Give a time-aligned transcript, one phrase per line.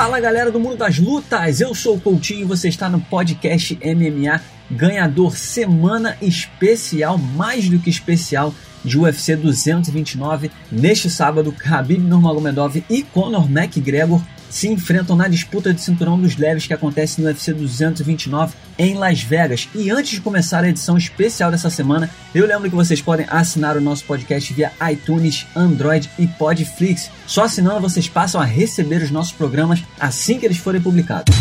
[0.00, 3.78] Fala galera do mundo das lutas, eu sou o Coutinho e você está no podcast
[3.84, 4.40] MMA
[4.70, 10.50] ganhador semana especial, mais do que especial, de UFC 229.
[10.72, 16.66] Neste sábado, Khabib Nurmagomedov e Conor McGregor se enfrentam na disputa de cinturão dos leves
[16.66, 19.68] que acontece no UFC 229 em Las Vegas.
[19.74, 23.76] E antes de começar a edição especial dessa semana, eu lembro que vocês podem assinar
[23.76, 27.10] o nosso podcast via iTunes, Android e Podflix.
[27.26, 31.34] Só assinando vocês passam a receber os nossos programas assim que eles forem publicados.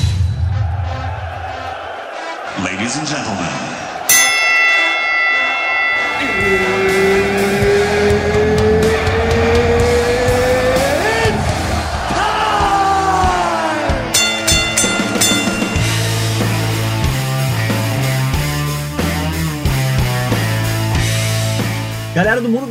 [2.64, 3.80] Ladies and gentlemen.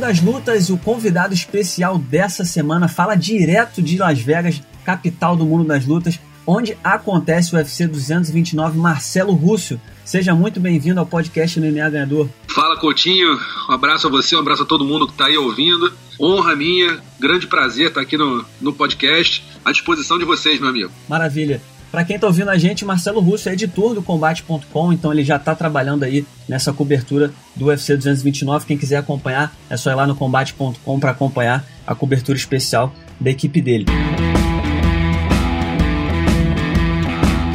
[0.09, 5.65] Das Lutas, o convidado especial dessa semana fala direto de Las Vegas, capital do Mundo
[5.65, 9.79] das Lutas, onde acontece o UFC 229, Marcelo Rússio.
[10.03, 12.27] Seja muito bem-vindo ao podcast MMA Ganhador.
[12.47, 13.39] Fala, Coutinho.
[13.69, 15.93] Um abraço a você, um abraço a todo mundo que está aí ouvindo.
[16.19, 20.91] Honra minha, grande prazer estar aqui no, no podcast, à disposição de vocês, meu amigo.
[21.07, 21.61] Maravilha.
[21.91, 25.37] Para quem está ouvindo a gente, Marcelo Russo é editor do Combate.com, então ele já
[25.37, 28.67] está trabalhando aí nessa cobertura do UFC 229.
[28.67, 33.31] Quem quiser acompanhar, é só ir lá no Combate.com para acompanhar a cobertura especial da
[33.31, 33.85] equipe dele.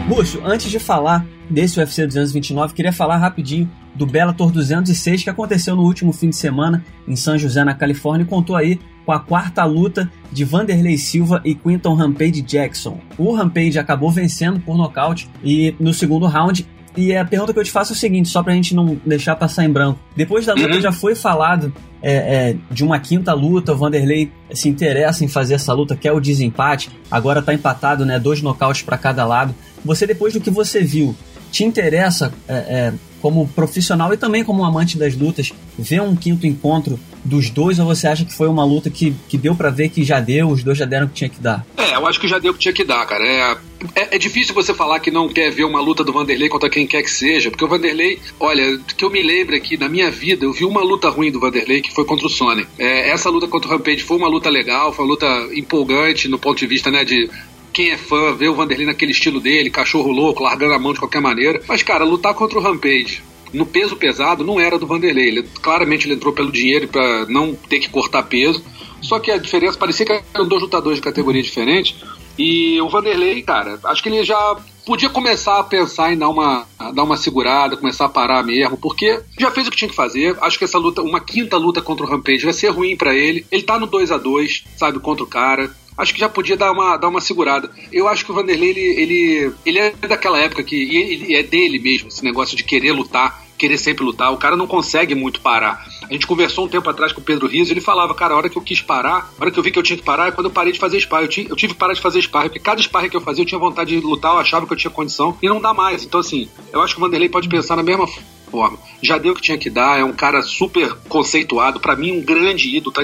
[0.09, 5.77] Russo, antes de falar desse UFC 229, queria falar rapidinho do Bellator 206 que aconteceu
[5.77, 9.21] no último fim de semana em São José, na Califórnia, e contou aí com a
[9.21, 12.99] quarta luta de Vanderlei Silva e Quinton Rampage Jackson.
[13.19, 16.67] O Rampage acabou vencendo por nocaute e no segundo round.
[16.97, 19.35] E a pergunta que eu te faço é o seguinte, só pra gente não deixar
[19.35, 19.99] passar em branco.
[20.17, 24.69] Depois da luta já foi falado é, é, de uma quinta luta, o Vanderlei se
[24.69, 28.19] interessa em fazer essa luta, quer o desempate, agora tá empatado, né?
[28.20, 29.55] Dois nocautes para cada lado.
[29.85, 31.17] Você, depois do que você viu,
[31.51, 32.93] te interessa é, é
[33.24, 37.86] como profissional e também como amante das lutas, ver um quinto encontro dos dois ou
[37.86, 40.62] você acha que foi uma luta que, que deu para ver que já deu, os
[40.62, 41.64] dois já deram o que tinha que dar?
[41.79, 43.24] É, eu acho que já deu o que tinha que dar, cara.
[43.27, 43.57] É,
[43.95, 46.86] é, é, difícil você falar que não quer ver uma luta do Vanderlei contra quem
[46.86, 50.45] quer que seja, porque o Vanderlei, olha, que eu me lembro aqui, na minha vida,
[50.45, 52.67] eu vi uma luta ruim do Vanderlei que foi contra o Sony.
[52.79, 56.39] É, essa luta contra o Rampage foi uma luta legal, foi uma luta empolgante no
[56.39, 57.30] ponto de vista, né, de
[57.74, 61.01] quem é fã vê o Vanderlei naquele estilo dele, cachorro louco, largando a mão de
[61.01, 61.61] qualquer maneira.
[61.67, 63.23] Mas, cara, lutar contra o Rampage
[63.55, 65.29] no peso pesado não era do Vanderlei.
[65.29, 68.63] Ele, claramente ele entrou pelo dinheiro para não ter que cortar peso.
[69.01, 71.96] Só que a diferença parecia que eram dois lutadores de categoria diferente.
[72.39, 76.67] E o Vanderlei, cara, acho que ele já podia começar a pensar em dar uma,
[76.92, 80.36] dar uma segurada, começar a parar mesmo, porque já fez o que tinha que fazer.
[80.40, 83.46] Acho que essa luta, uma quinta luta contra o Rampage vai ser ruim para ele.
[83.52, 86.73] Ele tá no 2 a 2 sabe, contra o cara acho que já podia dar
[86.73, 87.71] uma, dar uma segurada.
[87.93, 91.79] Eu acho que o Vanderlei, ele, ele, ele é daquela época que ele é dele
[91.79, 94.33] mesmo, esse negócio de querer lutar, querer sempre lutar.
[94.33, 95.87] O cara não consegue muito parar.
[96.09, 98.49] A gente conversou um tempo atrás com o Pedro Rizzo, ele falava, cara, a hora
[98.49, 100.33] que eu quis parar, a hora que eu vi que eu tinha que parar é
[100.33, 101.25] quando eu parei de fazer sparring.
[101.25, 103.43] Eu, tinha, eu tive que parar de fazer sparring, porque cada sparring que eu fazia
[103.43, 106.05] eu tinha vontade de lutar, eu achava que eu tinha condição, e não dá mais.
[106.05, 108.07] Então, assim, eu acho que o Vanderlei pode pensar na mesma
[108.55, 108.79] forma.
[109.03, 112.23] Já deu o que tinha que dar, é um cara super conceituado, para mim um
[112.23, 113.03] grande ídolo, tá?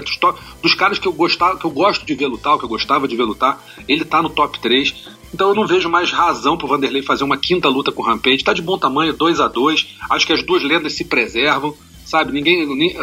[0.62, 3.16] Dos caras que eu gostava, que eu gosto de ver lutar, que eu gostava de
[3.16, 5.10] ver lutar, ele tá no top 3.
[5.34, 8.44] Então eu não vejo mais razão pro Vanderlei fazer uma quinta luta com o Rampage.
[8.44, 11.75] Tá de bom tamanho, 2 a 2 Acho que as duas lendas se preservam
[12.10, 12.32] sabe?
[12.32, 12.97] Ninguém, ninguém,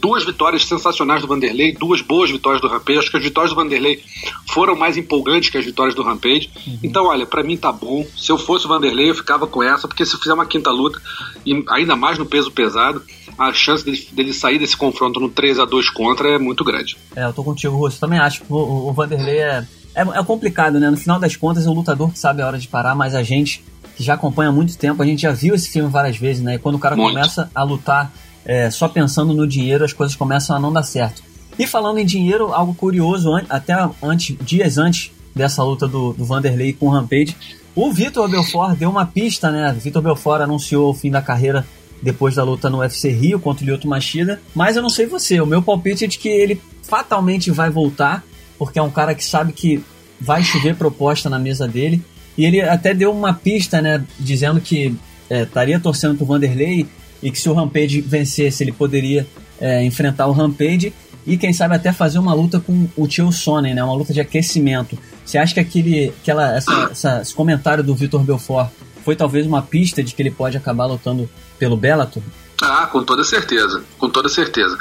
[0.00, 2.98] duas vitórias sensacionais do Vanderlei, duas boas vitórias do Rampage.
[2.98, 4.02] Acho que as vitórias do Vanderlei
[4.48, 6.50] foram mais empolgantes que as vitórias do Rampage.
[6.66, 6.78] Uhum.
[6.82, 8.06] Então, olha, para mim tá bom.
[8.16, 11.00] Se eu fosse o Vanderlei, eu ficava com essa, porque se fizer uma quinta luta,
[11.44, 13.02] e ainda mais no peso pesado,
[13.38, 16.96] a chance dele, dele sair desse confronto no 3 a 2 contra é muito grande.
[17.14, 18.00] É, eu tô contigo, Russo.
[18.00, 20.88] Também acho que o, o Vanderlei é, é, é complicado, né?
[20.88, 23.22] No final das contas, é um lutador que sabe a hora de parar, mas a
[23.22, 23.62] gente
[23.96, 26.56] que já acompanha há muito tempo, a gente já viu esse filme várias vezes, né?
[26.56, 27.14] E quando o cara muito.
[27.14, 28.12] começa a lutar
[28.46, 31.22] é, só pensando no dinheiro, as coisas começam a não dar certo.
[31.58, 36.72] E falando em dinheiro, algo curioso, até antes, dias antes dessa luta do, do Vanderlei
[36.72, 37.36] com o Rampage,
[37.74, 39.74] o Vitor Belfort deu uma pista, né?
[39.78, 41.66] Vitor Belfort anunciou o fim da carreira
[42.00, 45.40] depois da luta no UFC Rio contra o Lyoto Machida, mas eu não sei você,
[45.40, 48.22] o meu palpite é de que ele fatalmente vai voltar,
[48.58, 49.82] porque é um cara que sabe que
[50.20, 52.02] vai chover proposta na mesa dele,
[52.36, 54.94] e ele até deu uma pista, né, dizendo que
[55.28, 56.86] é, estaria torcendo pro Vanderlei
[57.26, 59.26] e que se o Rampage vencesse, ele poderia
[59.60, 60.94] é, enfrentar o Rampage
[61.26, 63.82] e quem sabe até fazer uma luta com o Tio Sonnen, né?
[63.82, 64.96] Uma luta de aquecimento.
[65.24, 68.70] Você acha que aquele, aquela, essa, essa, esse comentário do Vitor Belfort
[69.04, 71.28] foi talvez uma pista de que ele pode acabar lutando
[71.58, 72.22] pelo Bellator?
[72.62, 74.78] Ah, com toda certeza, com toda certeza.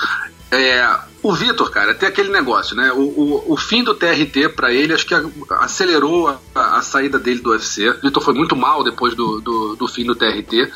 [0.51, 0.87] É,
[1.23, 2.91] O Vitor, cara, tem aquele negócio, né?
[2.91, 5.15] O, o, o fim do TRT para ele, acho que
[5.59, 7.89] acelerou a, a, saída dele do UFC.
[7.89, 10.71] O Vitor foi muito mal depois do, do, do fim do TRT.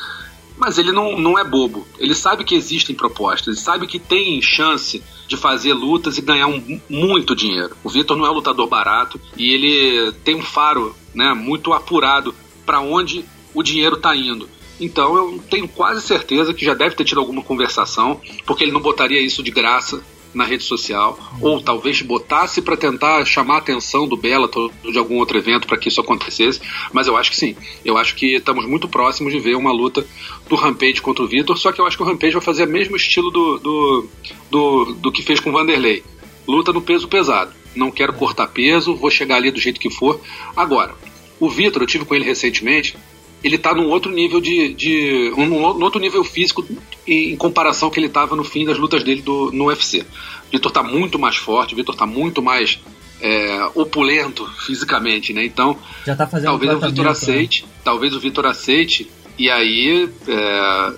[0.60, 1.88] Mas ele não, não é bobo.
[1.98, 6.48] Ele sabe que existem propostas, ele sabe que tem chance de fazer lutas e ganhar
[6.48, 7.74] um, muito dinheiro.
[7.82, 12.34] O Vitor não é um lutador barato e ele tem um faro né, muito apurado
[12.66, 13.24] para onde
[13.54, 14.46] o dinheiro está indo.
[14.78, 18.80] Então eu tenho quase certeza que já deve ter tido alguma conversação, porque ele não
[18.80, 24.06] botaria isso de graça na rede social, ou talvez botasse para tentar chamar a atenção
[24.06, 26.60] do Bellator de algum outro evento para que isso acontecesse,
[26.92, 27.56] mas eu acho que sim.
[27.84, 30.06] Eu acho que estamos muito próximos de ver uma luta
[30.48, 32.70] do Rampage contra o Vitor, só que eu acho que o Rampage vai fazer o
[32.70, 34.08] mesmo estilo do, do,
[34.50, 36.02] do, do que fez com o Vanderlei.
[36.46, 37.52] Luta no peso pesado.
[37.74, 40.20] Não quero cortar peso, vou chegar ali do jeito que for.
[40.56, 40.94] Agora,
[41.38, 42.96] o Vitor, eu tive com ele recentemente,
[43.42, 46.64] ele está num outro nível de, de um, um, outro nível físico
[47.10, 50.06] em, em comparação que ele estava no fim das lutas dele do, no UFC.
[50.50, 52.78] Vitor está muito mais forte, o Vitor está muito mais
[53.20, 55.44] é, opulento fisicamente, né?
[55.44, 55.76] Então,
[56.06, 57.10] Já tá fazendo talvez o Vitor né?
[57.10, 57.68] aceite, né?
[57.84, 60.92] talvez o Vitor aceite e aí é,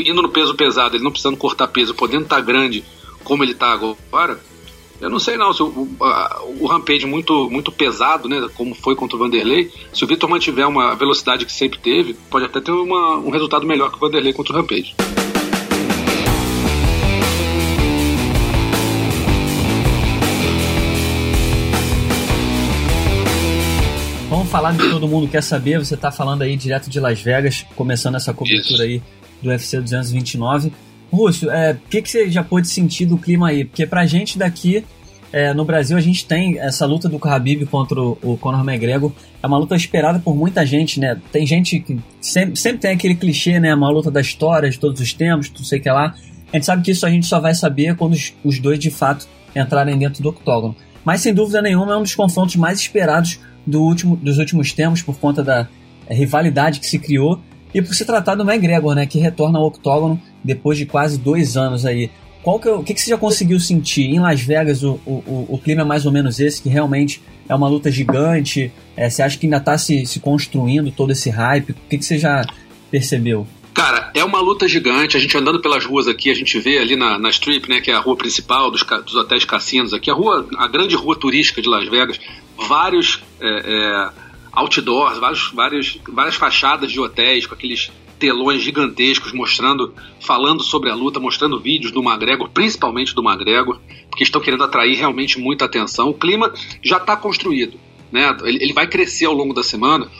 [0.00, 2.82] indo no peso pesado, ele não precisando cortar peso, podendo estar tá grande
[3.22, 4.40] como ele está agora,
[5.00, 5.96] eu não sei não, se o, o,
[6.60, 10.66] o Rampage muito, muito pesado, né, como foi contra o Vanderlei, se o Vitor mantiver
[10.66, 14.32] uma velocidade que sempre teve, pode até ter uma, um resultado melhor que o Vanderlei
[14.32, 14.94] contra o Rampage.
[24.28, 25.78] Vamos falar de que todo mundo quer saber.
[25.78, 28.82] Você está falando aí direto de Las Vegas, começando essa cobertura Isso.
[28.82, 29.02] aí
[29.42, 30.72] do UFC 229.
[31.10, 33.64] Rússio, é, o que, que você já pôde sentir do clima aí?
[33.64, 34.84] Porque pra gente daqui,
[35.32, 39.12] é, no Brasil, a gente tem essa luta do Khabib contra o, o Conor McGregor.
[39.42, 41.18] É uma luta esperada por muita gente, né?
[41.30, 43.74] Tem gente que sempre, sempre tem aquele clichê, né?
[43.74, 46.14] Uma luta da história, de todos os tempos, não sei o que lá.
[46.52, 48.90] A gente sabe que isso a gente só vai saber quando os, os dois, de
[48.90, 50.74] fato, entrarem dentro do octógono.
[51.04, 55.02] Mas, sem dúvida nenhuma, é um dos confrontos mais esperados do último, dos últimos tempos
[55.02, 55.68] por conta da
[56.06, 57.40] é, rivalidade que se criou
[57.74, 61.56] e por se tratar do McGregor, né, que retorna ao octógono depois de quase dois
[61.56, 62.10] anos aí.
[62.42, 64.04] Qual que, é, o que, que você já conseguiu sentir?
[64.04, 67.54] Em Las Vegas o, o, o clima é mais ou menos esse, que realmente é
[67.54, 68.72] uma luta gigante?
[68.96, 71.70] É, você acha que ainda está se, se construindo todo esse hype?
[71.70, 72.46] O que, que você já
[72.90, 73.46] percebeu?
[73.74, 75.16] Cara, é uma luta gigante.
[75.16, 77.90] A gente andando pelas ruas aqui, a gente vê ali na, na Strip, né, que
[77.90, 81.62] é a rua principal dos, dos hotéis cassinos aqui, a rua, a grande rua turística
[81.62, 82.18] de Las Vegas,
[82.56, 84.10] vários é, é,
[84.58, 90.94] outdoors, vários, vários, várias fachadas de hotéis com aqueles telões gigantescos mostrando, falando sobre a
[90.94, 96.10] luta, mostrando vídeos do McGregor, principalmente do McGregor, porque estão querendo atrair realmente muita atenção.
[96.10, 96.52] O clima
[96.82, 97.78] já está construído,
[98.10, 98.36] né?
[98.42, 100.10] Ele, ele, vai crescer ao longo da semana.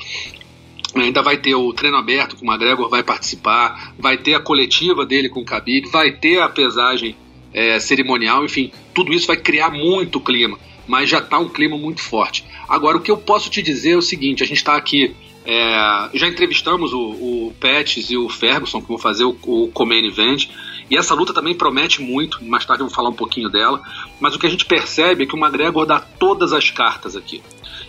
[0.95, 5.05] Ainda vai ter o treino aberto que o McGregor vai participar, vai ter a coletiva
[5.05, 7.17] dele com o Khabib, vai ter a pesagem
[7.53, 10.59] é, cerimonial, enfim, tudo isso vai criar muito clima
[10.89, 12.45] mas já está um clima muito forte.
[12.69, 15.15] Agora, o que eu posso te dizer é o seguinte: a gente está aqui.
[15.45, 20.07] É, já entrevistamos o, o Pets e o Ferguson, que vão fazer o, o Comain
[20.07, 20.49] Event,
[20.91, 22.45] e essa luta também promete muito.
[22.45, 23.81] Mais tarde eu vou falar um pouquinho dela.
[24.21, 27.43] Mas o que a gente percebe é que o McGregor dá todas as cartas aqui.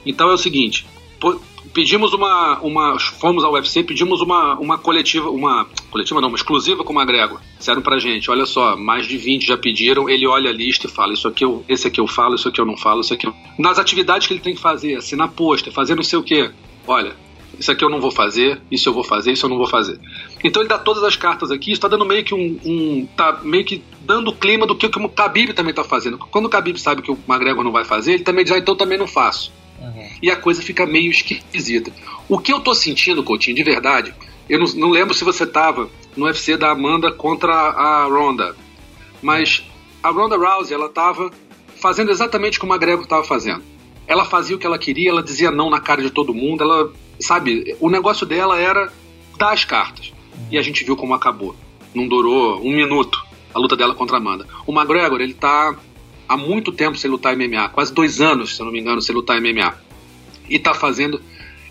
[0.06, 0.86] Então é o seguinte:
[1.74, 3.00] pedimos uma, uma.
[3.00, 5.68] Fomos ao UFC, pedimos uma, uma coletiva, uma.
[5.92, 7.40] Coletiva não, uma exclusiva com o McGregor.
[7.58, 10.90] Disseram pra gente, olha só, mais de 20 já pediram, ele olha a lista e
[10.90, 13.28] fala, isso aqui eu, esse aqui eu falo, isso aqui eu não falo, isso aqui
[13.28, 13.34] eu...
[13.58, 16.52] Nas atividades que ele tem que fazer, assinar pôster, fazer não sei o quê.
[16.88, 17.16] Olha,
[17.58, 20.00] isso aqui eu não vou fazer, isso eu vou fazer, isso eu não vou fazer.
[20.44, 23.66] Então ele dá todas as cartas aqui, está dando meio que um, um, tá meio
[23.66, 26.18] que dando o clima do que, que o Khabib também está fazendo.
[26.18, 28.76] Quando o Khabib sabe que o McGregor não vai fazer, ele também diz, ah, então
[28.76, 29.52] também não faço.
[29.80, 30.10] Uhum.
[30.22, 31.92] E a coisa fica meio esquisita.
[32.28, 34.14] O que eu tô sentindo, Coutinho, de verdade,
[34.50, 38.56] eu não, não lembro se você tava no UFC da Amanda contra a Ronda,
[39.22, 39.64] mas
[40.04, 41.32] a Ronda Rousey, ela tava
[41.76, 43.64] fazendo exatamente como a Gregor tava fazendo.
[44.08, 46.92] Ela fazia o que ela queria, ela dizia não na cara de todo mundo, ela,
[47.20, 48.92] sabe, o negócio dela era
[49.38, 50.12] dar as cartas.
[50.52, 51.56] E a gente viu como acabou.
[51.94, 54.48] Não durou um minuto a luta dela contra a Amanda.
[54.66, 55.76] O McGregor, ele tá
[56.30, 59.16] há muito tempo sem lutar MMA, quase dois anos, se eu não me engano, sem
[59.16, 59.74] lutar MMA.
[60.48, 61.20] E está fazendo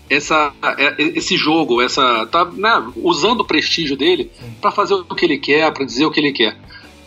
[0.09, 5.25] essa, é, esse jogo, essa tá né, usando o prestígio dele para fazer o que
[5.25, 6.57] ele quer, para dizer o que ele quer.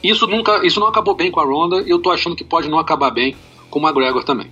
[0.02, 2.68] Isso nunca, isso não acabou bem com a Ronda e eu tô achando que pode
[2.68, 3.36] não acabar bem
[3.70, 4.50] com o McGregor também.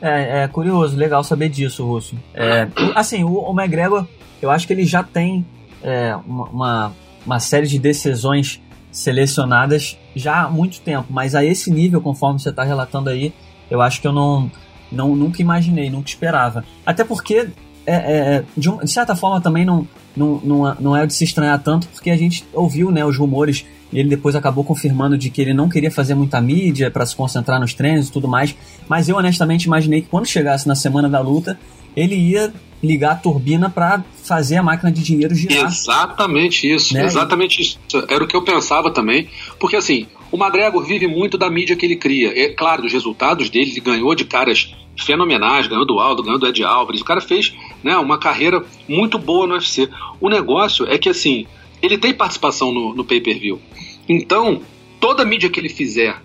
[0.00, 2.14] É, é curioso, legal saber disso, Russo.
[2.34, 4.06] É, assim, o, o McGregor,
[4.42, 5.46] eu acho que ele já tem
[5.82, 6.92] é, uma,
[7.24, 8.60] uma série de decisões
[8.90, 13.32] selecionadas já há muito tempo, mas a esse nível, conforme você está relatando aí,
[13.70, 14.50] eu acho que eu não,
[14.90, 16.64] não nunca imaginei, nunca esperava.
[16.84, 17.48] Até porque
[17.86, 21.24] é, é, de, um, de, certa forma também não, não, não, não é de se
[21.24, 25.30] estranhar tanto, porque a gente ouviu né, os rumores e ele depois acabou confirmando de
[25.30, 28.54] que ele não queria fazer muita mídia para se concentrar nos treinos e tudo mais.
[28.88, 31.58] Mas eu honestamente imaginei que quando chegasse na semana da luta,
[31.94, 32.52] ele ia
[32.84, 35.66] ligar a turbina para fazer a máquina de dinheiro girar.
[35.66, 37.04] Exatamente isso, né?
[37.04, 37.78] exatamente isso.
[38.08, 41.86] Era o que eu pensava também, porque assim, o McGregor vive muito da mídia que
[41.86, 42.32] ele cria.
[42.36, 46.46] É claro, dos resultados dele, ele ganhou de caras fenomenais, ganhou do Aldo, ganhou do
[46.46, 47.00] Ed Alvarez.
[47.00, 49.88] O cara fez né, uma carreira muito boa no UFC.
[50.20, 51.46] O negócio é que assim,
[51.82, 53.60] ele tem participação no, no pay-per-view.
[54.08, 54.62] Então,
[55.00, 56.20] toda mídia que ele fizer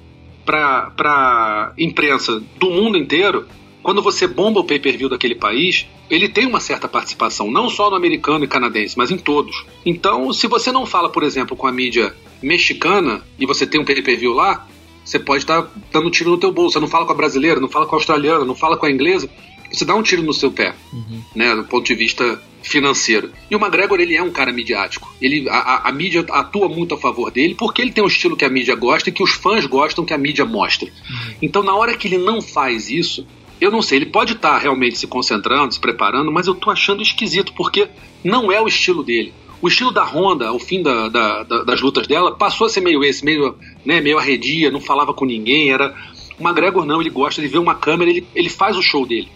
[0.45, 3.45] para imprensa do mundo inteiro,
[3.89, 7.95] quando você bomba o pay-per-view daquele país, ele tem uma certa participação, não só no
[7.95, 9.65] americano e canadense, mas em todos.
[9.83, 13.83] Então, se você não fala, por exemplo, com a mídia mexicana e você tem um
[13.83, 14.67] pay-per-view lá,
[15.03, 16.73] você pode estar dando tiro no teu bolso.
[16.73, 18.91] Você não fala com a brasileira, não fala com a australiana, não fala com a
[18.91, 19.27] inglesa,
[19.71, 21.23] você dá um tiro no seu pé, uhum.
[21.35, 23.31] né, do ponto de vista financeiro.
[23.49, 25.11] E o McGregor, ele é um cara midiático.
[25.19, 28.45] Ele, a, a, mídia atua muito a favor dele porque ele tem um estilo que
[28.45, 30.91] a mídia gosta e que os fãs gostam que a mídia mostre.
[31.09, 31.33] Uhum.
[31.41, 33.25] Então, na hora que ele não faz isso,
[33.59, 36.71] eu não sei, ele pode estar tá realmente se concentrando, se preparando, mas eu tô
[36.71, 37.87] achando esquisito, porque
[38.23, 39.33] não é o estilo dele.
[39.61, 42.79] O estilo da Honda, ao fim da, da, da, das lutas dela, passou a ser
[42.79, 45.93] meio esse, meio, né, meio arredia, não falava com ninguém, era...
[46.39, 49.27] O McGregor não, ele gosta de ver uma câmera, ele, ele faz o show dele.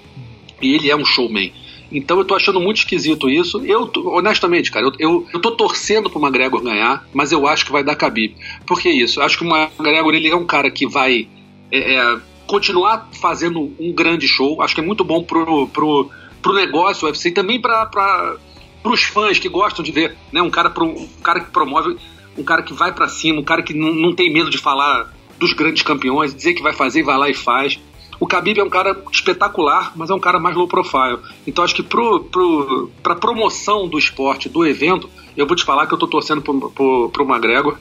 [0.62, 1.52] E ele é um showman.
[1.92, 3.64] Então eu tô achando muito esquisito isso.
[3.66, 7.72] Eu, honestamente, cara, eu, eu, eu tô torcendo pro McGregor ganhar, mas eu acho que
[7.74, 8.36] vai dar Khabib.
[8.66, 9.20] Por que isso?
[9.20, 11.28] Eu acho que o McGregor, ele é um cara que vai...
[11.70, 14.62] É, é, continuar fazendo um grande show.
[14.62, 16.10] Acho que é muito bom pro, pro,
[16.42, 18.38] pro negócio UFC e também para
[18.84, 20.42] os fãs que gostam de ver, né?
[20.42, 21.98] Um cara, pro, um cara que promove,
[22.38, 25.12] um cara que vai para cima, um cara que não, não tem medo de falar
[25.40, 27.80] dos grandes campeões, dizer que vai fazer e vai lá e faz.
[28.20, 31.20] O Khabib é um cara espetacular, mas é um cara mais low profile.
[31.46, 35.88] Então acho que pro, pro, pra promoção do esporte, do evento, eu vou te falar
[35.88, 37.78] que eu tô torcendo pro, pro, pro McGregor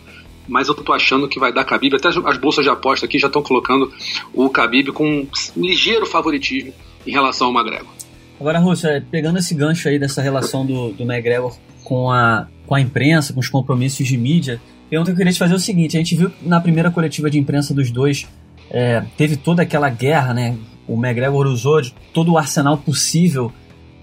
[0.48, 1.94] mas eu tô achando que vai dar Khabib.
[1.96, 3.92] Até as bolsas de aposta aqui já estão colocando
[4.32, 6.72] o Khabib com um ligeiro favoritismo
[7.06, 7.92] em relação ao McGregor.
[8.40, 12.74] Agora, Russo, é, pegando esse gancho aí dessa relação do, do McGregor com a, com
[12.74, 16.14] a imprensa, com os compromissos de mídia, eu queria te fazer o seguinte: a gente
[16.16, 18.26] viu na primeira coletiva de imprensa dos dois,
[18.70, 20.56] é, teve toda aquela guerra, né?
[20.86, 23.52] O McGregor usou de todo o arsenal possível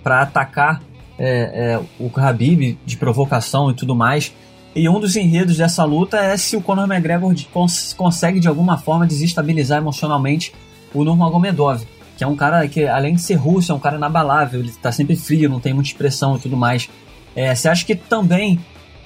[0.01, 0.81] para atacar
[1.17, 4.33] é, é, o Khabib de provocação e tudo mais.
[4.79, 8.77] E um dos enredos dessa luta é se o Conor McGregor cons consegue de alguma
[8.77, 10.53] forma desestabilizar emocionalmente
[10.93, 11.83] o Nurmagomedov,
[12.17, 14.89] que é um cara que, além de ser russo, é um cara inabalável, ele está
[14.89, 16.89] sempre frio, não tem muita expressão e tudo mais.
[17.35, 18.57] É, você acha que também,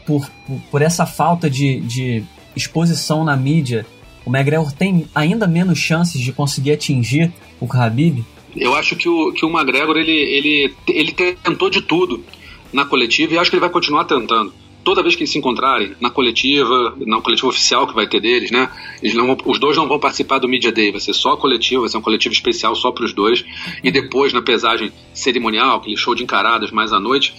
[0.05, 0.29] por,
[0.69, 2.23] por, essa falta de, de
[2.55, 3.83] exposição na mídia,
[4.23, 8.23] o McGregor tem ainda menos chances de conseguir atingir o Khabib?
[8.55, 12.23] Eu acho que o, que o McGregor ele, ele, ele tentou de tudo
[12.71, 14.53] na coletiva e acho que ele vai continuar tentando
[14.83, 18.51] toda vez que eles se encontrarem na coletiva, na coletiva oficial que vai ter deles,
[18.51, 18.69] né?
[19.01, 21.89] Eles não, os dois não vão participar do Media Day, vai ser só coletivo, vai
[21.89, 23.45] ser um coletivo especial só para os dois.
[23.83, 27.33] E depois, na pesagem cerimonial, aquele show de encaradas mais à noite,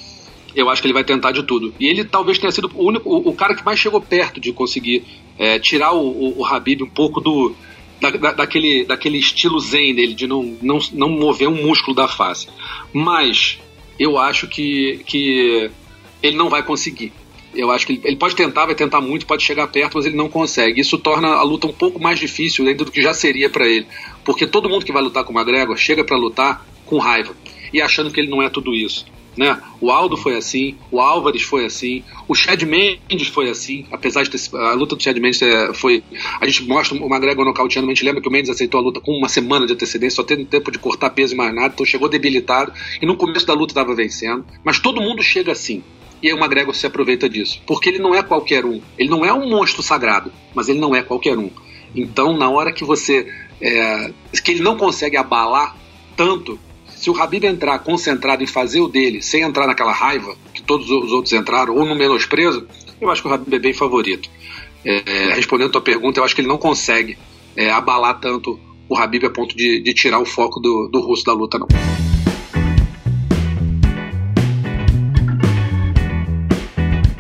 [0.54, 1.74] eu acho que ele vai tentar de tudo.
[1.78, 4.52] E ele talvez tenha sido o único, o, o cara que mais chegou perto de
[4.52, 5.04] conseguir
[5.38, 7.54] é, tirar o, o, o Habib um pouco do.
[8.00, 12.08] Da, da, daquele, daquele estilo zen dele, de não, não, não mover um músculo da
[12.08, 12.48] face.
[12.92, 13.58] Mas
[13.98, 15.70] eu acho que, que
[16.22, 17.12] ele não vai conseguir.
[17.54, 20.16] Eu acho que ele, ele, pode tentar, vai tentar muito, pode chegar perto, mas ele
[20.16, 20.80] não consegue.
[20.80, 23.86] Isso torna a luta um pouco mais difícil do que já seria para ele.
[24.24, 27.34] Porque todo mundo que vai lutar com o McGregor chega para lutar com raiva
[27.72, 29.06] e achando que ele não é tudo isso.
[29.36, 29.60] Né?
[29.80, 34.30] O Aldo foi assim, o Álvares foi assim, o Chad Mendes foi assim, apesar de
[34.30, 36.04] ter, a luta do Chad Mendes é, foi.
[36.40, 39.00] A gente mostra o McGregor nocauteando, a gente lembra que o Mendes aceitou a luta
[39.00, 41.84] com uma semana de antecedência, só tendo tempo de cortar peso e mais nada, então
[41.84, 44.44] chegou debilitado e no começo da luta estava vencendo.
[44.62, 45.82] Mas todo mundo chega assim.
[46.24, 47.60] E o McGregor se aproveita disso.
[47.66, 48.80] Porque ele não é qualquer um.
[48.96, 51.50] Ele não é um monstro sagrado, mas ele não é qualquer um.
[51.94, 53.30] Então, na hora que você.
[53.60, 54.10] É,
[54.42, 55.76] que ele não consegue abalar
[56.16, 60.62] tanto, se o Habib entrar concentrado em fazer o dele, sem entrar naquela raiva que
[60.62, 62.66] todos os outros entraram, ou no menosprezo,
[62.98, 64.30] eu acho que o Habib é bem favorito.
[64.82, 67.18] É, respondendo a tua pergunta, eu acho que ele não consegue
[67.54, 71.22] é, abalar tanto o Habib a ponto de, de tirar o foco do, do russo
[71.22, 71.68] da luta, não.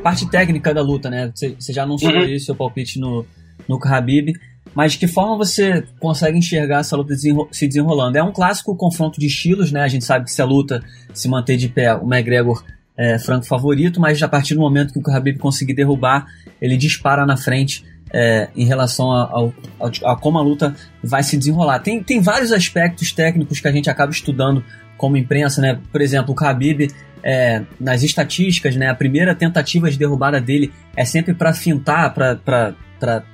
[0.04, 1.32] Parte técnica da luta, né?
[1.34, 2.20] Você, você já anunciou uhum.
[2.20, 3.24] aí seu palpite no,
[3.66, 4.34] no Khabib,
[4.74, 8.18] mas de que forma você consegue enxergar essa luta desenro se desenrolando?
[8.18, 9.80] É um clássico confronto de estilos, né?
[9.80, 10.84] A gente sabe que se a luta
[11.14, 12.62] se manter de pé, o McGregor
[12.94, 16.26] é franco favorito, mas a partir do momento que o Khabib conseguir derrubar,
[16.60, 17.82] ele dispara na frente
[18.12, 21.78] é, em relação a, a, a, como a luta vai se desenrolar.
[21.78, 24.62] Tem, tem vários aspectos técnicos que a gente acaba estudando
[24.98, 25.80] como imprensa, né?
[25.90, 26.90] Por exemplo, o Khabib,
[27.24, 28.90] é, nas estatísticas, né?
[28.90, 33.24] A primeira tentativa de derrubada dele é sempre para fintar, para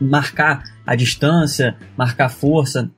[0.00, 2.88] marcar a distância, marcar força.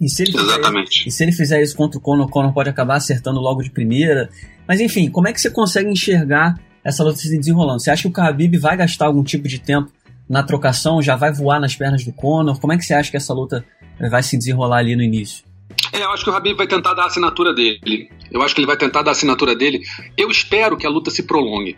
[0.00, 1.04] E se, ele Exatamente.
[1.04, 3.62] Fizer, e se ele fizer isso contra o Conor, o Conor pode acabar acertando logo
[3.62, 4.28] de primeira.
[4.66, 7.80] Mas enfim, como é que você consegue enxergar essa luta se desenrolando?
[7.80, 9.92] Você acha que o Khabib vai gastar algum tipo de tempo
[10.28, 12.58] na trocação, já vai voar nas pernas do Conor?
[12.58, 13.64] Como é que você acha que essa luta
[14.10, 15.44] vai se desenrolar ali no início?
[15.92, 18.08] É, eu acho que o Habib vai tentar dar a assinatura dele.
[18.30, 19.82] Eu acho que ele vai tentar dar a assinatura dele.
[20.16, 21.76] Eu espero que a luta se prolongue.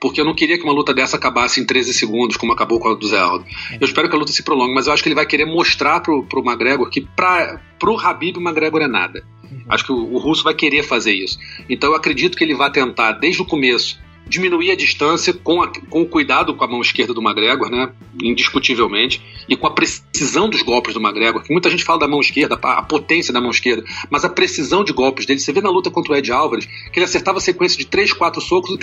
[0.00, 2.88] Porque eu não queria que uma luta dessa acabasse em 13 segundos, como acabou com
[2.88, 3.44] a do Zé Aldo.
[3.80, 6.00] Eu espero que a luta se prolongue, mas eu acho que ele vai querer mostrar
[6.00, 9.24] pro, pro McGregor que pra, pro Habib o McGregor é nada.
[9.44, 9.64] Uhum.
[9.68, 11.38] Acho que o, o russo vai querer fazer isso.
[11.68, 13.96] Então eu acredito que ele vai tentar, desde o começo,
[14.32, 17.92] diminuir a distância com, a, com o cuidado com a mão esquerda do McGregor, né?
[18.22, 22.20] Indiscutivelmente, e com a precisão dos golpes do McGregor, que muita gente fala da mão
[22.20, 25.70] esquerda, a potência da mão esquerda, mas a precisão de golpes dele, você vê na
[25.70, 28.78] luta contra o Ed Álvares, que ele acertava a sequência de 3, 4 socos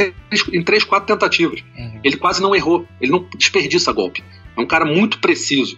[0.54, 1.64] em 3, 4 tentativas.
[1.76, 2.00] Uhum.
[2.04, 4.24] Ele quase não errou, ele não desperdiça golpe.
[4.56, 5.78] É um cara muito preciso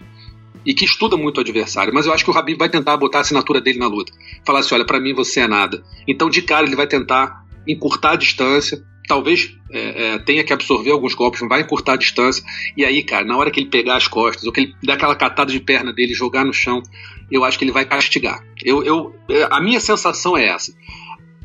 [0.66, 1.94] e que estuda muito o adversário.
[1.94, 4.12] Mas eu acho que o Rabib vai tentar botar a assinatura dele na luta.
[4.44, 5.82] Falar assim: olha, para mim você é nada.
[6.06, 10.90] Então, de cara, ele vai tentar encurtar a distância, talvez é, é, tenha que absorver
[10.90, 12.44] alguns golpes, vai encurtar a distância.
[12.76, 15.16] E aí, cara, na hora que ele pegar as costas, ou que ele dá aquela
[15.16, 16.82] catada de perna dele jogar no chão,
[17.30, 18.44] eu acho que ele vai castigar.
[18.62, 20.72] Eu, eu, é, a minha sensação é essa.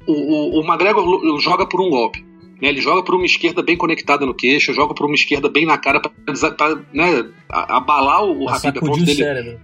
[0.05, 2.25] O, o, o McGregor joga por um golpe.
[2.61, 2.69] Né?
[2.69, 5.77] Ele joga por uma esquerda bem conectada no queixo, joga por uma esquerda bem na
[5.77, 9.59] cara para né, abalar o Habib a ponto dele cérebro.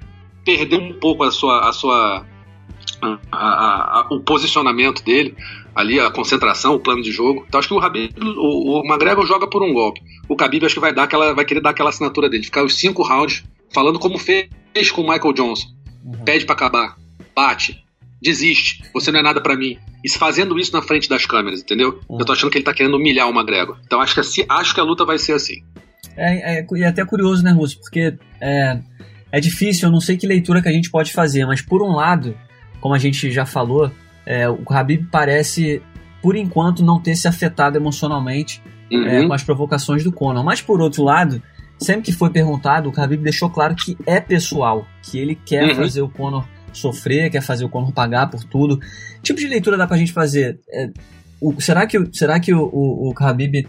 [0.46, 2.26] perder um pouco a sua, a sua
[3.02, 5.36] a, a, a, o posicionamento dele
[5.76, 7.46] ali a concentração, o plano de jogo.
[7.48, 10.02] Então acho que o Habib, o, o McGregor joga por um golpe.
[10.28, 12.78] O Khabib acho que vai dar aquela, vai querer dar aquela assinatura dele, ficar os
[12.78, 14.48] cinco rounds falando como fez
[14.92, 15.68] com o Michael Johnson.
[16.04, 16.24] Uhum.
[16.24, 16.98] Pede para acabar,
[17.36, 17.84] bate,
[18.22, 19.78] desiste, você não é nada para mim.
[20.04, 22.00] E fazendo isso na frente das câmeras, entendeu?
[22.10, 22.20] Uhum.
[22.20, 23.80] Eu tô achando que ele tá querendo humilhar o McGregor.
[23.86, 25.64] Então acho que, assim, acho que a luta vai ser assim.
[26.16, 27.80] É, é, é até curioso, né, Russo?
[27.80, 28.80] Porque é,
[29.32, 31.96] é difícil, eu não sei que leitura que a gente pode fazer, mas por um
[31.96, 32.38] lado,
[32.80, 33.92] como a gente já falou,
[34.26, 35.82] é, o Habib parece,
[36.22, 39.08] por enquanto, não ter se afetado emocionalmente é, uhum.
[39.08, 40.44] é, com as provocações do Conor.
[40.44, 41.42] Mas, por outro lado,
[41.78, 45.76] sempre que foi perguntado, o Habib deixou claro que é pessoal, que ele quer uhum.
[45.76, 48.80] fazer o Conor sofrer, quer fazer o Conor pagar por tudo.
[48.80, 50.60] Que tipo de leitura dá pra gente fazer?
[50.72, 50.90] É,
[51.42, 53.68] o, será que, será que o, o, o Khabib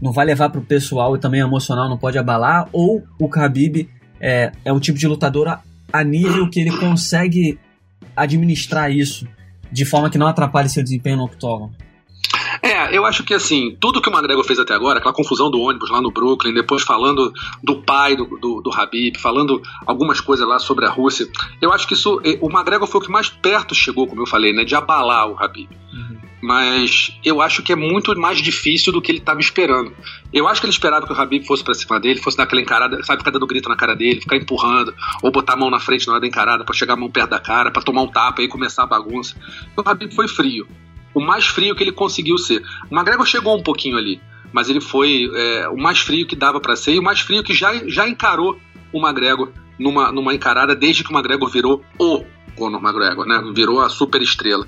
[0.00, 2.68] não vai levar pro pessoal e também emocional não pode abalar?
[2.72, 3.88] Ou o Khabib
[4.20, 5.62] é, é o tipo de lutador a,
[5.92, 7.58] a nível que ele consegue
[8.16, 9.26] administrar isso
[9.74, 11.74] de forma que não atrapalhe seu desempenho no octógono?
[12.62, 15.60] É, eu acho que assim, tudo que o McGregor fez até agora, aquela confusão do
[15.60, 17.32] ônibus lá no Brooklyn, depois falando
[17.62, 21.28] do pai do, do, do Habib, falando algumas coisas lá sobre a Rússia,
[21.60, 24.52] eu acho que isso, o McGregor foi o que mais perto chegou, como eu falei,
[24.52, 25.68] né, de abalar o Habib.
[25.92, 26.23] Uhum.
[26.44, 29.94] Mas eu acho que é muito mais difícil do que ele estava esperando.
[30.30, 32.60] Eu acho que ele esperava que o Habib fosse para cima dele, fosse dar aquela
[32.60, 35.80] encarada, sabe, ficar dando grito na cara dele, ficar empurrando, ou botar a mão na
[35.80, 38.08] frente na hora da encarada para chegar a mão perto da cara, para tomar um
[38.08, 39.34] tapa e começar a bagunça.
[39.74, 40.66] O Habib foi frio
[41.14, 42.62] o mais frio que ele conseguiu ser.
[42.90, 44.20] O McGregor chegou um pouquinho ali,
[44.52, 47.42] mas ele foi é, o mais frio que dava para ser e o mais frio
[47.42, 48.58] que já, já encarou
[48.92, 52.24] o McGregor numa, numa encarada desde que o McGregor virou o
[52.56, 53.42] Conor McGregor, né?
[53.54, 54.66] Virou a super estrela.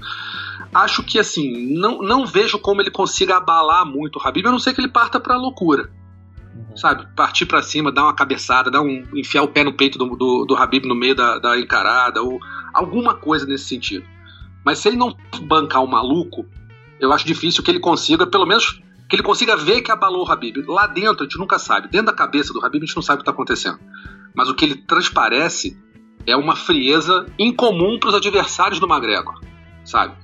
[0.75, 4.59] Acho que assim, não, não vejo como ele consiga abalar muito o Habib, a não
[4.59, 5.91] ser que ele parta pra loucura.
[6.55, 6.77] Uhum.
[6.77, 7.07] Sabe?
[7.15, 10.45] Partir para cima, dar uma cabeçada, dar um, enfiar o pé no peito do, do,
[10.45, 12.39] do Habib no meio da, da encarada, ou
[12.73, 14.07] alguma coisa nesse sentido.
[14.65, 16.47] Mas se ele não bancar o maluco,
[16.99, 20.31] eu acho difícil que ele consiga, pelo menos, que ele consiga ver que abalou o
[20.31, 20.65] Habib.
[20.67, 21.89] Lá dentro a gente nunca sabe.
[21.89, 23.79] Dentro da cabeça do Habib a gente não sabe o que está acontecendo.
[24.35, 25.79] Mas o que ele transparece
[26.27, 29.41] é uma frieza incomum para os adversários do McGregor,
[29.85, 30.17] sabe?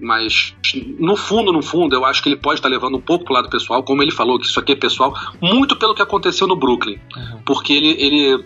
[0.00, 0.54] Mas
[0.98, 3.50] no fundo, no fundo, eu acho que ele pode estar levando um pouco pro lado
[3.50, 6.98] pessoal, como ele falou que isso aqui é pessoal, muito pelo que aconteceu no Brooklyn,
[7.16, 7.42] uhum.
[7.44, 8.44] porque ele, ele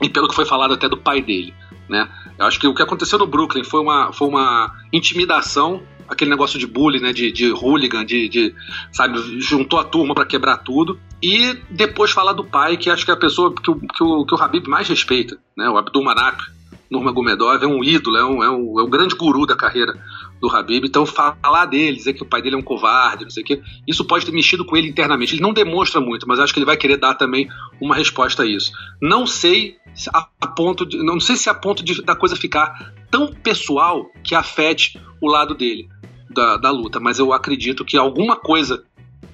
[0.00, 1.52] e pelo que foi falado até do pai dele,
[1.88, 2.08] né?
[2.38, 6.58] Eu acho que o que aconteceu no Brooklyn foi uma, foi uma intimidação, aquele negócio
[6.58, 8.54] de bullying, né, de, de hooligan, de, de
[8.92, 10.98] sabe, juntou a turma para quebrar tudo.
[11.20, 14.24] E depois falar do pai, que acho que é a pessoa que o, que o,
[14.24, 16.44] que o Habib mais respeita, né, o Abdul Manak,
[16.90, 19.92] Nurmagomedov, é um ídolo, é um, é, um, é um grande guru da carreira
[20.40, 20.84] do Habib.
[20.84, 23.60] Então, falar dele, dizer que o pai dele é um covarde, não sei o quê,
[23.86, 25.34] isso pode ter mexido com ele internamente.
[25.34, 27.48] Ele não demonstra muito, mas acho que ele vai querer dar também
[27.80, 28.72] uma resposta a isso.
[29.00, 29.76] Não sei
[30.12, 34.34] a ponto de, não sei se a ponto de, da coisa ficar tão pessoal que
[34.34, 35.88] afete o lado dele
[36.30, 38.84] da, da luta, mas eu acredito que alguma coisa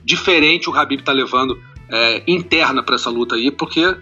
[0.02, 3.96] diferente o Habib está levando é, interna para essa luta aí, porque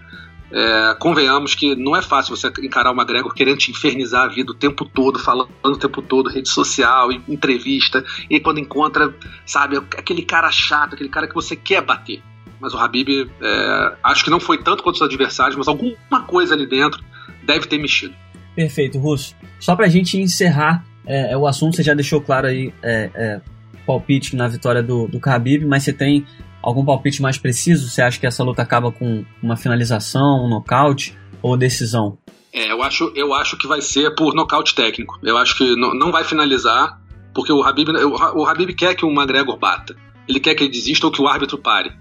[0.53, 4.53] É, convenhamos que não é fácil você encarar uma Gregor querendo te infernizar a vida
[4.53, 9.15] o tempo todo, falando o tempo todo, rede social, entrevista, e quando encontra,
[9.47, 12.23] sabe, aquele cara chato, aquele cara que você quer bater.
[12.61, 16.55] Mas o Habib, é, acho que não foi tanto quanto os adversários, mas alguma coisa
[16.55, 17.03] ali dentro
[17.45, 18.15] deve ter mexido.
[18.55, 19.35] Perfeito, Russo.
[19.59, 23.41] Só pra gente encerrar é, é o assunto, você já deixou claro aí é, é,
[23.87, 26.27] palpite na vitória do, do Khabib, mas você tem
[26.63, 27.89] algum palpite mais preciso?
[27.89, 32.19] Você acha que essa luta acaba com uma finalização, um nocaute ou decisão?
[32.53, 35.19] É, eu acho, eu acho que vai ser por nocaute técnico.
[35.23, 37.01] Eu acho que não, não vai finalizar,
[37.35, 39.97] porque o Habib, o, o Habib quer que o McGregor bata.
[40.29, 41.93] Ele quer que ele desista ou que o árbitro pare.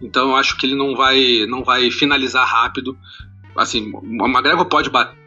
[0.00, 2.96] Então eu acho que ele não vai, não vai finalizar rápido.
[3.56, 5.23] Assim, o McGregor pode bater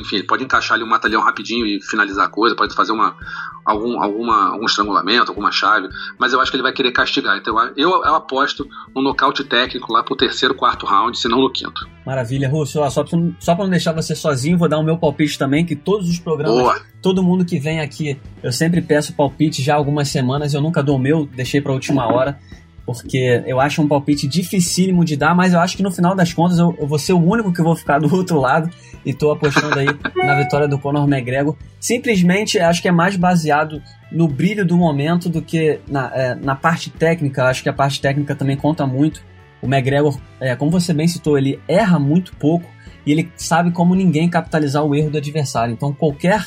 [0.00, 3.16] enfim, pode encaixar ali um matalhão rapidinho e finalizar a coisa, pode fazer uma,
[3.64, 7.36] algum, alguma, algum estrangulamento, alguma chave, mas eu acho que ele vai querer castigar.
[7.36, 11.50] Então eu, eu aposto um nocaute técnico lá pro terceiro, quarto round, se não no
[11.50, 11.88] quinto.
[12.04, 12.72] Maravilha, Russo.
[12.90, 13.04] Só,
[13.38, 16.18] só pra não deixar você sozinho, vou dar o meu palpite também, que todos os
[16.18, 16.80] programas, Boa.
[17.02, 20.82] todo mundo que vem aqui, eu sempre peço palpite já há algumas semanas, eu nunca
[20.82, 22.38] dou o meu, deixei pra última hora
[22.88, 26.32] porque eu acho um palpite dificílimo de dar, mas eu acho que no final das
[26.32, 28.70] contas eu, eu vou ser o único que vou ficar do outro lado
[29.04, 31.54] e tô apostando aí na vitória do Conor McGregor.
[31.78, 36.56] Simplesmente acho que é mais baseado no brilho do momento do que na, é, na
[36.56, 37.44] parte técnica.
[37.44, 39.22] Acho que a parte técnica também conta muito.
[39.60, 42.70] O McGregor, é, como você bem citou, ele erra muito pouco
[43.04, 45.74] e ele sabe como ninguém capitalizar o erro do adversário.
[45.74, 46.46] Então qualquer,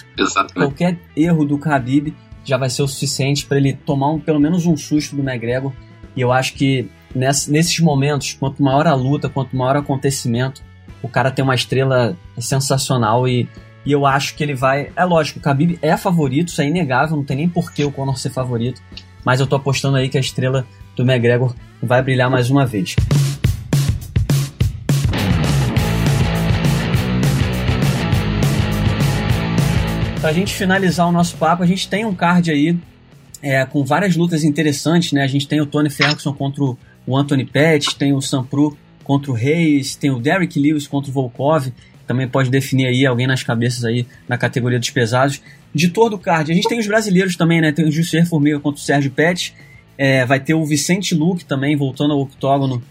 [0.55, 4.65] qualquer erro do Khabib já vai ser o suficiente para ele tomar um, pelo menos
[4.65, 5.71] um susto do McGregor
[6.15, 10.61] e eu acho que nesses momentos, quanto maior a luta, quanto maior o acontecimento,
[11.01, 13.49] o cara tem uma estrela sensacional e,
[13.85, 14.91] e eu acho que ele vai.
[14.95, 18.17] É lógico, o Khabib é favorito, isso é inegável, não tem nem porquê o Conor
[18.17, 18.81] ser favorito,
[19.25, 22.95] mas eu tô apostando aí que a estrela do McGregor vai brilhar mais uma vez.
[30.19, 32.77] Pra gente finalizar o nosso papo, a gente tem um card aí
[33.41, 35.23] é, com várias lutas interessantes, né?
[35.23, 39.33] A gente tem o Tony Ferguson contra o Anthony Pettis, tem o Sampru contra o
[39.33, 41.67] Reis, tem o Derrick Lewis contra o Volkov,
[42.05, 45.41] também pode definir aí alguém nas cabeças aí na categoria dos pesados.
[45.73, 47.71] De todo o card, a gente tem os brasileiros também, né?
[47.71, 49.53] Tem o Jussier Formiga contra o Sérgio Pettis,
[49.97, 52.81] é, vai ter o Vicente Luque também voltando ao octógono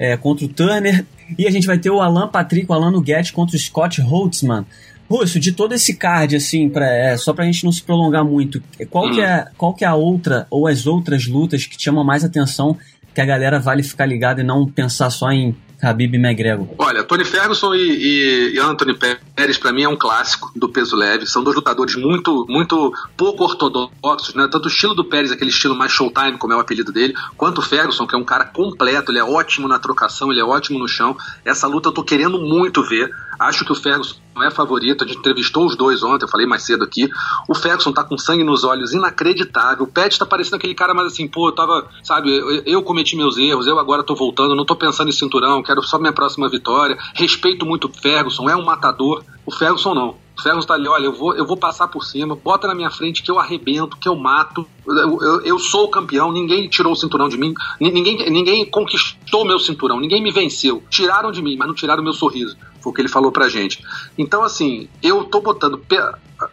[0.00, 1.04] é, contra o Turner,
[1.38, 4.64] e a gente vai ter o Alan Patrick, o Alan Nuguet contra o Scott Holtzman.
[5.10, 8.62] Russo, de todo esse card, assim, pra, é, só pra gente não se prolongar muito,
[8.88, 12.24] qual, que é, qual que é a outra ou as outras lutas que chamam mais
[12.24, 12.78] atenção
[13.12, 16.68] que a galera vale ficar ligada e não pensar só em Khabib e McGregor?
[16.78, 20.94] Olha, Tony Ferguson e, e, e Anthony Pérez para mim é um clássico do peso
[20.94, 21.26] leve.
[21.26, 24.48] São dois lutadores muito muito pouco ortodoxos, né?
[24.50, 27.58] Tanto o estilo do Pérez, aquele estilo mais showtime, como é o apelido dele, quanto
[27.58, 30.78] o Ferguson, que é um cara completo, ele é ótimo na trocação, ele é ótimo
[30.78, 31.16] no chão.
[31.44, 33.10] Essa luta eu tô querendo muito ver.
[33.40, 35.02] Acho que o Ferguson não é favorito.
[35.02, 37.08] A gente entrevistou os dois ontem, eu falei mais cedo aqui.
[37.48, 39.84] O Ferguson tá com sangue nos olhos, inacreditável.
[39.84, 43.16] O Pet tá parecendo aquele cara mais assim, pô, eu tava, sabe, eu, eu cometi
[43.16, 46.50] meus erros, eu agora tô voltando, não tô pensando em cinturão, quero só minha próxima
[46.50, 46.98] vitória.
[47.14, 49.24] Respeito muito o Ferguson, é um matador.
[49.46, 50.16] O Ferguson não.
[50.40, 53.22] Ferguson tá ali, olha, eu vou, eu vou passar por cima, bota na minha frente
[53.22, 54.66] que eu arrebento, que eu mato.
[54.86, 59.44] Eu, eu, eu sou o campeão, ninguém tirou o cinturão de mim, ninguém, ninguém conquistou
[59.44, 60.82] meu cinturão, ninguém me venceu.
[60.90, 62.56] Tiraram de mim, mas não tiraram meu sorriso.
[62.80, 63.84] Foi o que ele falou pra gente.
[64.16, 65.78] Então, assim, eu tô botando.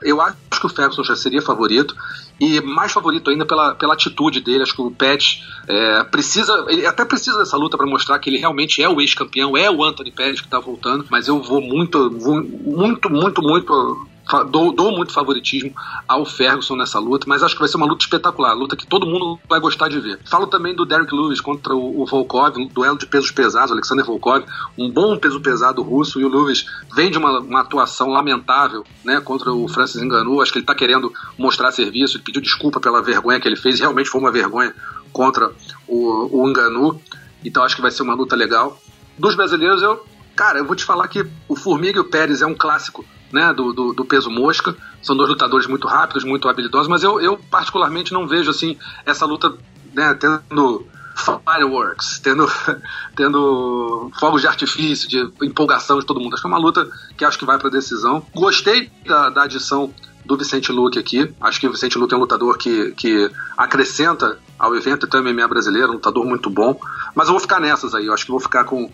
[0.02, 1.96] Eu acho que o Ferguson já seria favorito.
[2.40, 4.64] E mais favorito ainda pela, pela atitude dele.
[4.64, 6.66] Acho que o Pet é, precisa.
[6.70, 9.84] Ele até precisa dessa luta para mostrar que ele realmente é o ex-campeão, é o
[9.84, 11.06] Anthony Pérez que tá voltando.
[11.10, 14.08] Mas eu vou muito, vou muito, muito, muito
[14.50, 15.74] dou, dou, muito favoritismo
[16.08, 19.06] ao Ferguson nessa luta, mas acho que vai ser uma luta espetacular, luta que todo
[19.06, 20.20] mundo vai gostar de ver.
[20.26, 24.06] Falo também do Derek Lewis contra o, o Volkov, um duelo de pesos pesados, Alexander
[24.06, 24.44] Volkov,
[24.78, 29.22] um bom peso pesado russo, e o Lewis vem de uma, uma atuação lamentável né,
[29.22, 33.02] contra o Francis Ngannou, acho que ele está querendo mostrar serviço, ele pediu desculpa pela
[33.02, 34.74] vergonha que ele fez, realmente foi uma vergonha
[35.12, 35.52] contra
[35.88, 37.02] o, o Ngannou,
[37.44, 38.80] então acho que vai ser uma luta legal.
[39.18, 42.46] Dos brasileiros, eu, cara, eu vou te falar que o Formiga e o Pérez é
[42.46, 44.76] um clássico né, do, do, do, peso mosca.
[45.02, 49.26] São dois lutadores muito rápidos, muito habilidosos, mas eu, eu particularmente não vejo assim essa
[49.26, 49.54] luta
[49.94, 50.86] né, tendo
[51.18, 52.48] fireworks, tendo,
[53.16, 56.34] tendo fogos de artifício, de empolgação de todo mundo.
[56.34, 56.88] Acho que é uma luta
[57.18, 58.26] que acho que vai para decisão.
[58.34, 59.94] Gostei da, da adição
[60.26, 61.34] do Vicente Luque aqui.
[61.42, 65.48] Acho que o Vicente Luque é um lutador que, que acrescenta ao evento, também é
[65.48, 66.80] brasileiro, um lutador muito bom.
[67.16, 68.06] Mas eu vou ficar nessas aí.
[68.06, 68.92] Eu acho que vou ficar com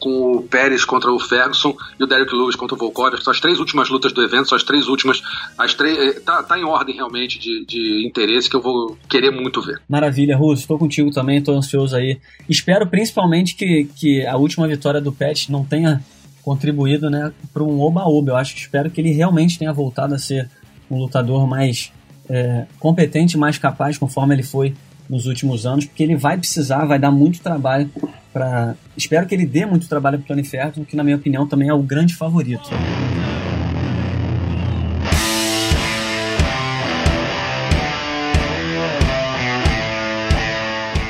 [0.00, 3.16] com o Pérez contra o Ferguson e o Derek Lewis contra o Volkov.
[3.22, 5.22] São as três últimas lutas do evento, são as três últimas.
[5.58, 9.30] As três, eh, tá, tá em ordem realmente de, de interesse que eu vou querer
[9.30, 9.80] muito ver.
[9.88, 10.62] Maravilha, Russo.
[10.62, 12.18] Estou contigo também, estou ansioso aí.
[12.48, 16.04] Espero principalmente que, que a última vitória do Pet não tenha
[16.42, 18.32] contribuído né, para um oba-oba.
[18.32, 20.50] Eu acho que espero que ele realmente tenha voltado a ser
[20.90, 21.90] um lutador mais
[22.28, 24.74] é, competente, mais capaz, conforme ele foi
[25.08, 27.90] nos últimos anos, porque ele vai precisar, vai dar muito trabalho
[28.34, 28.74] para.
[28.96, 31.68] Espero que ele dê muito trabalho para o Tony Ferguson, que na minha opinião também
[31.68, 32.68] é o grande favorito.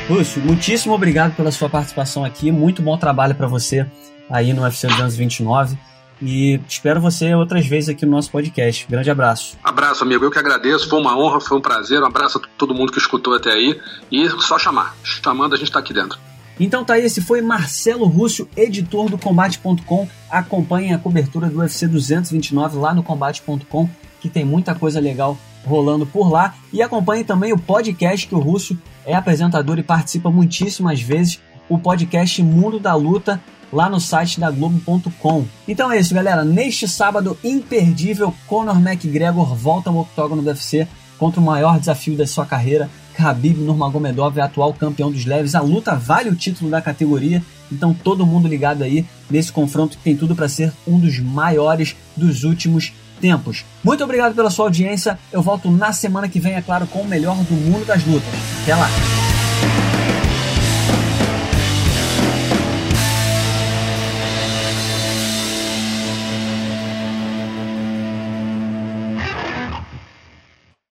[0.08, 2.52] Lúcio, muitíssimo obrigado pela sua participação aqui.
[2.52, 3.86] Muito bom trabalho para você
[4.28, 5.78] aí no UFC 229.
[6.20, 8.86] E espero você outras vezes aqui no nosso podcast.
[8.88, 9.56] Grande abraço.
[9.64, 10.24] Abraço, amigo.
[10.24, 10.88] Eu que agradeço.
[10.88, 12.02] Foi uma honra, foi um prazer.
[12.02, 13.80] Um abraço a todo mundo que escutou até aí.
[14.12, 14.94] E só chamar.
[15.02, 16.18] Chamando, a gente está aqui dentro.
[16.58, 20.08] Então tá aí, esse foi Marcelo Rússio, editor do Combate.com.
[20.30, 23.88] Acompanhem a cobertura do UFC 229 lá no Combate.com,
[24.20, 25.36] que tem muita coisa legal
[25.66, 26.54] rolando por lá.
[26.72, 31.78] E acompanhe também o podcast que o Rússio é apresentador e participa muitíssimas vezes, o
[31.78, 33.40] podcast Mundo da Luta,
[33.72, 35.44] lá no site da Globo.com.
[35.66, 36.44] Então é isso, galera.
[36.44, 40.86] Neste sábado imperdível, Conor McGregor volta ao octógono do UFC
[41.18, 42.88] contra o maior desafio da sua carreira.
[43.16, 45.54] Khabib Nurmagomedov é atual campeão dos leves.
[45.54, 50.04] A luta vale o título da categoria, então todo mundo ligado aí nesse confronto que
[50.04, 53.64] tem tudo para ser um dos maiores dos últimos tempos.
[53.82, 55.18] Muito obrigado pela sua audiência.
[55.32, 58.28] Eu volto na semana que vem, é claro, com o melhor do mundo das lutas.
[58.62, 58.88] Até lá!